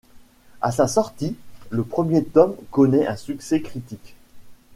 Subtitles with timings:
[0.61, 1.35] À sa sortie,
[1.69, 4.15] le premier tome connait un succès critique.